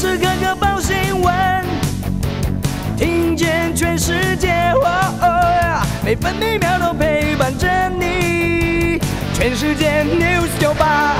[0.00, 1.34] 时刻刻报新闻，
[2.96, 4.72] 听见全世界，
[6.02, 8.98] 每分每秒都陪伴着你。
[9.34, 11.18] 全世界 news 九八。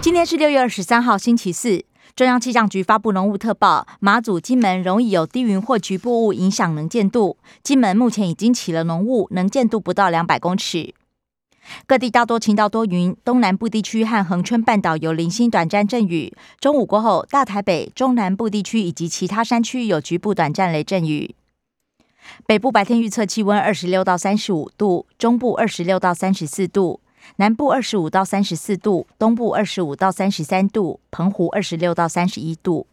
[0.00, 1.84] 今天是六月二十三号，星期四。
[2.14, 7.38] 中央气象局发布浓雾特报，马祖、金门容易有低云或局部雾影响能见度。
[7.64, 10.94] 金门目前已经起了浓雾，能见度不到两百公尺。
[11.86, 16.32] 各地大多晴到多云，东南部地区和恒春半岛有零星短暂阵雨。
[16.60, 21.34] 中午过后，大台北、中南部地区以及其他山区有局部短暂雷阵雨。
[22.44, 27.00] 北部白天预测气温二十六到三十五度，中部二十六到三十四度。
[27.36, 32.86] 南部二十五到三十四度，东部二十五到三十三度，澎湖二十六到三十一度。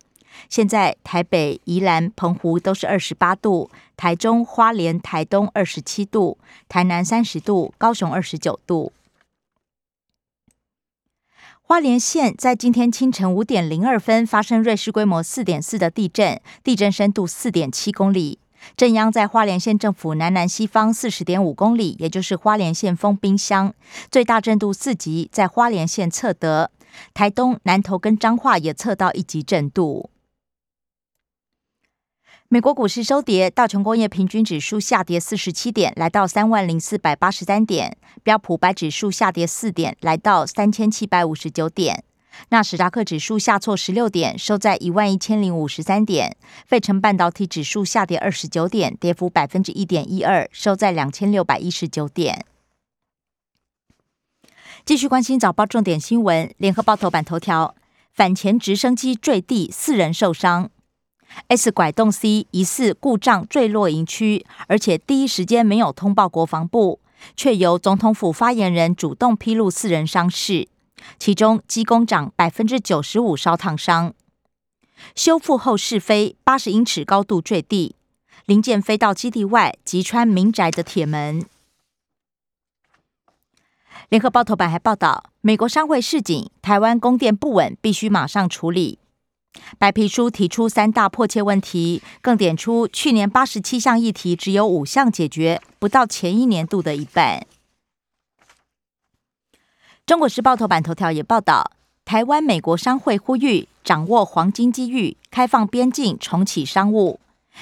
[0.50, 6.38] 现在台北、宜兰、澎湖都是二十八度，台中、花莲、台东二十七度，
[6.68, 8.92] 台南三十度，高雄二十九度。
[11.62, 18.38] 花莲县在今天清晨五点零二分发生瑞士规模四点四的地震，地震深度四点七公里。
[18.78, 23.73] 震央在花莲县政府南南西方四十点五公里，也就是花莲县丰滨乡，
[24.11, 26.70] 最大震度四级，在花莲县测得。
[27.14, 30.09] 台东南投跟彰化也测到一级震度。
[32.54, 42.04] 美国股市收跌，道琼工业平均指数下跌四十七点，来到三万零四百八十三点；标普白指数下跌四点，来到三千七百五十九点。
[42.50, 46.38] 纳斯达克指数下挫十六点，收在一万一千零五十三点。
[46.68, 52.45] 费城半导体指数下跌二十九点，跌幅百分之一点一二，收在两千六百一十九点。
[54.86, 57.73] 继续关心早报重点新闻，联合报头版头条：
[58.14, 60.70] 反潜直升机坠地，四人受伤。
[61.48, 67.00] S 拐动 C 疑似故障坠落营区，而且第一时间没有通报国防部，
[67.36, 70.67] 却由总统府发言人主动披露四人伤势。
[71.20, 74.14] 其中机工长百分之九十五烧烫伤，
[75.16, 77.95] 修复后试飞八十英尺高度坠地，
[78.45, 81.45] 零件飞到基地外，击穿民宅的铁门。
[84.10, 89.00] 联合报头版还报道，美国商会示警，台湾供电不稳，必须马上处理。
[89.77, 97.45] 白皮书提出三大迫切问题，更点出去年八十七项议题，只有五项解决，不到前一年度的一半。
[100.05, 101.71] 中国时报头版头条也报道，
[102.03, 107.20] 台湾美国商会呼吁掌握黄金机遇，开放边境，重启商务。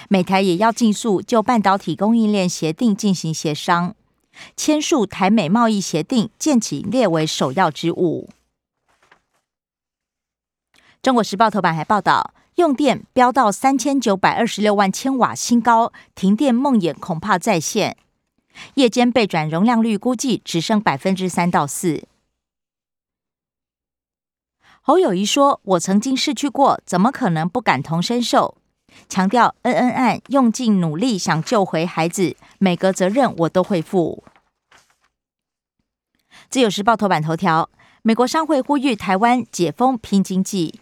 [0.08, 3.94] 美台也要尽速就半导体供应链协定进行协商，
[4.56, 8.30] 签署台美贸易协定，建起列为首要之务。
[11.02, 17.98] 中国时报头版还报道，用电飙到三千九百二十六万千瓦新高，停电梦魇恐怕再现。
[18.76, 22.08] 夜间备转容量率估计只剩百分之三到四。
[24.84, 28.58] 侯友谊说：“我曾经失去过，怎么可能不感同身受？”
[29.10, 34.24] 强调恩恩爱，用尽努力想救回孩子，每个责任我都会负。
[36.50, 37.72] 自由时报头版头条：
[38.04, 40.82] 美国商会呼吁台湾解封拼经济。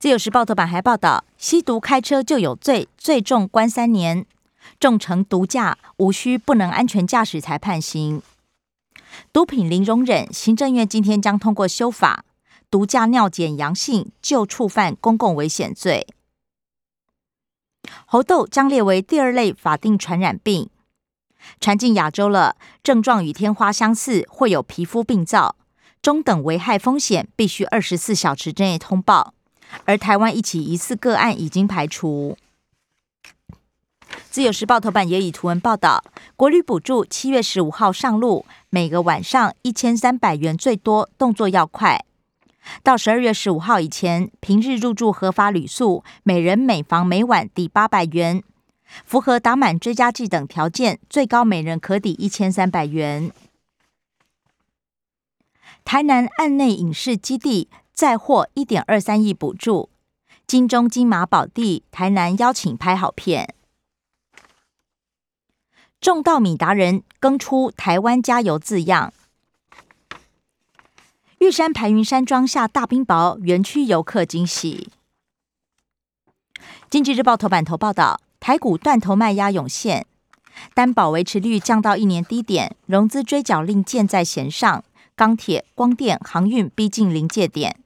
[0.00, 4.24] 自由时报头版还报道：吸毒开车就有罪，最重关三年；
[4.80, 8.22] 重成毒驾，无需不能安全驾驶才判刑。
[9.30, 12.24] 毒品零容忍，行政院今天将通过修法，
[12.70, 16.06] 毒驾尿检阳性就触犯公共危险罪。
[18.06, 20.70] 猴痘将列为第二类法定传染病，
[21.60, 25.56] 传进亚洲了，症状与天花相似，会有皮肤病灶，
[26.00, 29.34] 中等危害风险，必须二十四小时之内通报。
[29.84, 32.36] 而台湾一起疑似个案已经排除。
[34.30, 36.04] 自由时报头版也以图文报道，
[36.36, 42.04] 国旅补助七月十五号上路，每个晚上一千三百元最多，动作要快。
[42.82, 48.42] 到十二月十五号以前，平日入住合法旅宿，每人每房每晚抵八百元，
[49.04, 53.32] 符合打满追加剂等条件，最高每人可抵一千三百元。
[55.84, 57.68] 台南岸内影视基地
[58.00, 59.90] 再获一点二三亿补助，
[60.46, 63.54] 金钟金马宝地，台南邀请拍好片。
[66.00, 69.12] 种稻米达人更出“台湾加油”字样。
[71.40, 74.88] 玉山排云山庄下大冰雹，园区游客惊喜。
[76.88, 80.06] 经济日报头版头报道，台股断头卖压涌现，
[80.72, 84.82] 担保维持率降到一年低点，融资追缴令箭在弦上，
[85.14, 87.76] 钢铁、光电、航运逼近临界点。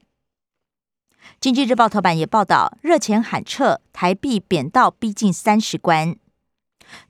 [1.45, 6.15] 经济日报头版也报道，热钱喊撤，台币贬到逼近三十关。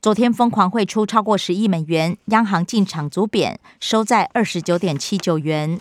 [0.02, 5.80] 昨天疯狂汇出超过十亿美元，央行进场阻贬，收在二十九点七九元。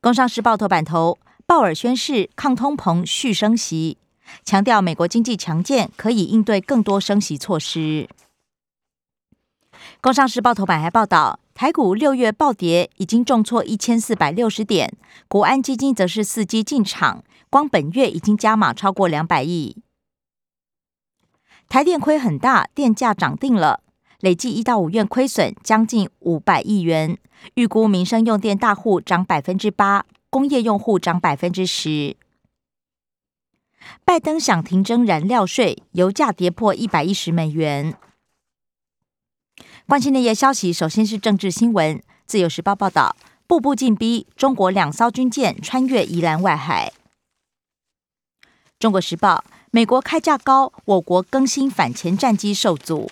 [0.00, 3.98] 工商时报头版头，鲍尔宣誓抗通膨续升息，
[4.44, 8.08] 强调美国经济强健，可以应对更多升息措施。
[10.00, 14.96] 工商时报头版还报道，台股六月暴跌，已经重挫一千四百六十点，
[15.28, 19.76] 国安基金则是伺机进场，光本月已经加码超过两百亿。
[21.68, 23.82] 台电亏很大，电价涨定了，
[24.20, 27.18] 累计一到五月亏损将近五百亿元。
[27.52, 32.16] 预估民生用电大户涨百分之八，工业用户涨百分之十。
[34.06, 37.94] 拜登想停征燃料税，油价跌破一百一十美元。
[39.90, 42.00] 关心内页消息，首先是政治新闻。
[42.24, 43.16] 自由时报报道，
[43.48, 46.92] 步步进逼，中国两艘军舰穿越宜兰外海。
[48.78, 49.42] 中国时报。
[49.72, 53.10] 美国开价高，我国更新反潜战机受阻。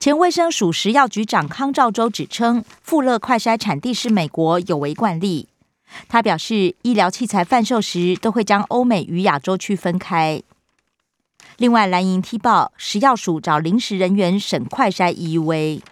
[0.00, 5.48] 前卫生署食药局长康兆洲指称，富乐快筛产地是美国有违惯例。
[6.08, 10.42] 他表示，医疗器材贩售时都会将欧美与亚洲区分开。
[11.60, 15.82] 另外，蓝营踢爆食药署找临时人员审快筛 EUV。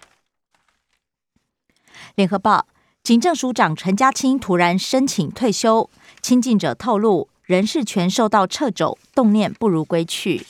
[2.15, 2.67] 联合报
[3.03, 5.91] 警政署长陈家清突然申请退休，
[6.23, 7.29] 亲近者透露。
[7.45, 10.47] 人事权受到撤走，动念不如归去。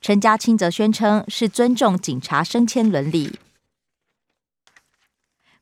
[0.00, 3.38] 陈家清则宣称是尊重警察升迁伦理。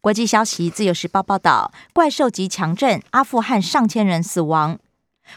[0.01, 4.79] 国际消息，《自由时报》报道，怪兽级强震，阿富汗上千人死亡，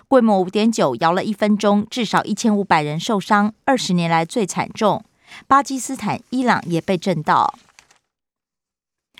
[0.07, 5.03] 规模五点九，摇了一分钟，至少一千五百人受伤，二十年来最惨重。
[5.47, 7.55] 巴基斯坦、伊朗也被震到。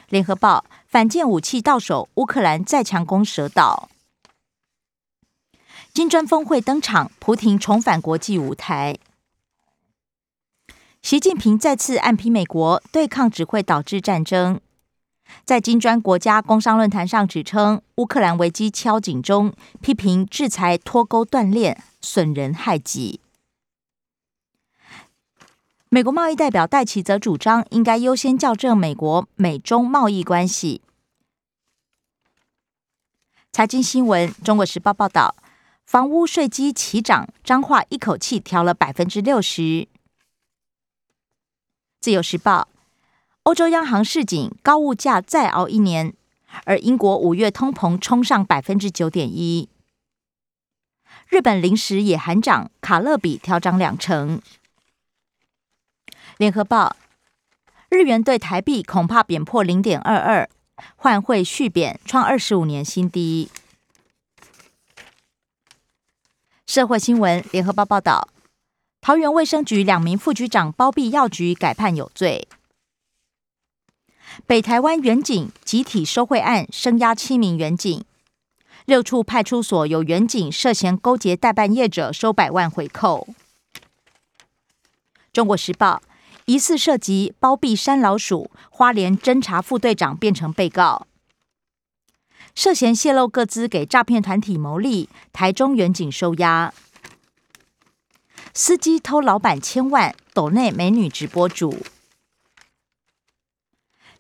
[0.10, 3.90] 联合报，反舰武器到手，乌克兰再强攻蛇岛。
[5.94, 8.98] 金砖峰会登场，普廷重返国际舞台。
[11.02, 14.60] 习近平再次暗批美国对抗只会导致战争，
[15.44, 23.20] 在金砖国家工商论坛上指称乌克兰危机敲警钟，批评制裁脱钩断链，损人害己。
[25.90, 30.82] 美国贸易代表戴奇则主张应该优先校正美国美中贸易关系。
[33.52, 35.36] 财经新闻，《中国时报》报道。
[35.86, 39.88] 房屋税基齐涨，彰化一口气调了百分之六十。
[42.02, 42.68] 自由时报：
[43.46, 46.16] 欧洲央行市井高物价再熬一年，
[46.64, 49.70] 而英国五月通膨冲上百分之九点一。
[51.30, 54.42] 日本零食也喊涨，卡乐比调涨两成。
[56.38, 56.96] 联合报：
[57.90, 60.50] 日元对台币恐怕贬破零点二二，
[60.96, 63.52] 换汇续贬创二十五年新低。
[66.66, 68.28] 社会新闻，联合报报道，
[69.02, 72.48] 桃园卫生局两名副局长包庇药局，改判有罪。
[74.46, 78.04] 北台湾远警集体收贿案，声押七名远警，
[78.86, 83.28] 六处派出所有远警涉嫌勾结代办业者收百万回扣。
[85.32, 86.02] 中国时报
[86.46, 91.08] 疑似涉及包庇山老鼠，花莲侦查副队长变成被告。
[92.54, 96.74] 涉嫌泄露各资给诈骗团体牟利，台中远警收押。
[98.54, 101.86] 司机偷老板千万，斗内美女直播主。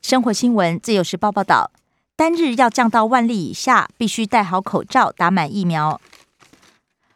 [0.07, 1.71] 生活新闻，自由时报报道，
[2.15, 5.99] 单日要降到万例以下，必须戴好口罩，打满疫苗。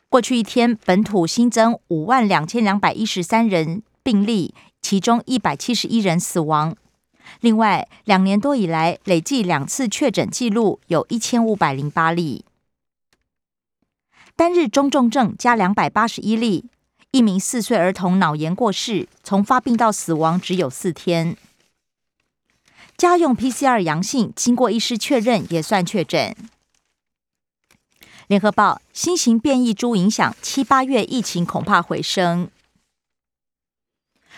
[0.10, 6.75] 过去一天，本土新增五万两千两百一十三人病例，其中一百七十一人死亡。
[7.42, 12.44] 另外，两年多以来累计两次确诊记录有一千五百零八例，
[14.36, 16.66] 单日中重症加两百八十一例，
[17.12, 21.38] 一名四岁儿童脑炎过世，从发病到死亡只有四天。
[23.00, 26.36] 家用 PCR 阳性，经过医师确认也算确诊。
[28.27, 32.50] 联合报：新型变异株影响，七八月疫情恐怕回升。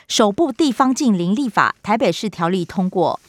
[0.08, 3.20] 首部地方禁邻立法，台北市条例通过。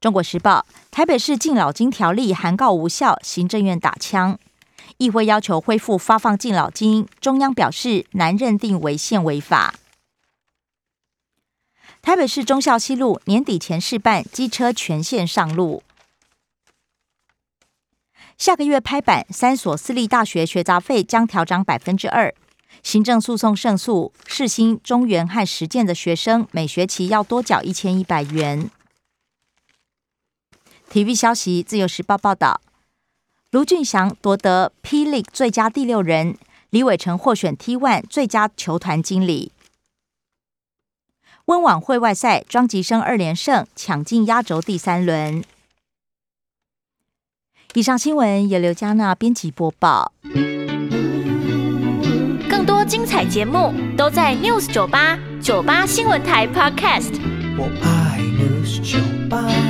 [0.00, 4.38] 中国时报：台北市敬老金条例函告无效，行政院打枪。
[4.96, 9.74] 议会要求恢复发放敬老金，中央表示难认定违宪违法。
[12.02, 15.82] 台北市忠孝西路年底前试办机车全线上路。
[18.38, 22.34] 下个月拍板，三所私立大学学杂费将调涨百分之二。
[22.82, 28.70] 行政诉讼胜诉，世新、中原和实践的学生每学期要多缴一千一百元。
[30.88, 32.62] 体育消息，《自由时报》报道，
[33.50, 36.38] 卢俊祥夺得 P League 最佳第六人，
[36.70, 39.52] 李伟成获选 T One 最佳球团经理。
[41.46, 45.42] 温网会外赛，庄吉生二连胜，抢进压轴第三轮。
[47.74, 50.12] 以上新闻由刘嘉娜编辑播报。
[52.48, 57.12] 更多精彩节目都在 News 九八九八新闻台 Podcast。
[57.56, 59.69] 我爱 News 酒吧。